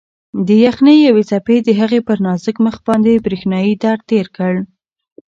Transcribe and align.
د 0.47 0.47
یخنۍ 0.65 0.97
یوې 1.07 1.23
څپې 1.29 1.57
د 1.63 1.69
هغې 1.79 1.99
پر 2.07 2.17
نازک 2.25 2.55
مخ 2.65 2.75
باندې 2.87 3.23
برېښنايي 3.25 3.73
درد 3.83 4.01
تېر 4.09 4.27
کړ. 4.37 4.53